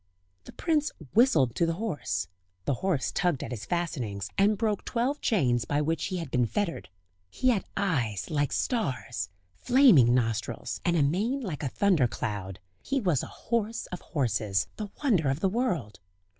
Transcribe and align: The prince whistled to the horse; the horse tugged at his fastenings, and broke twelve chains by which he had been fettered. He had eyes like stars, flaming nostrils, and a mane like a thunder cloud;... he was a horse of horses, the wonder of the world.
The 0.45 0.51
prince 0.51 0.91
whistled 1.13 1.53
to 1.53 1.67
the 1.67 1.73
horse; 1.75 2.27
the 2.65 2.73
horse 2.81 3.11
tugged 3.11 3.43
at 3.43 3.51
his 3.51 3.65
fastenings, 3.67 4.31
and 4.35 4.57
broke 4.57 4.83
twelve 4.83 5.21
chains 5.21 5.63
by 5.63 5.79
which 5.79 6.05
he 6.05 6.17
had 6.17 6.31
been 6.31 6.47
fettered. 6.47 6.89
He 7.29 7.49
had 7.49 7.65
eyes 7.77 8.31
like 8.31 8.51
stars, 8.51 9.29
flaming 9.53 10.15
nostrils, 10.15 10.81
and 10.83 10.97
a 10.97 11.03
mane 11.03 11.41
like 11.41 11.61
a 11.61 11.69
thunder 11.69 12.07
cloud;... 12.07 12.59
he 12.81 12.99
was 12.99 13.21
a 13.21 13.27
horse 13.27 13.85
of 13.91 14.01
horses, 14.01 14.65
the 14.77 14.89
wonder 15.03 15.29
of 15.29 15.39
the 15.39 15.49
world. 15.49 15.99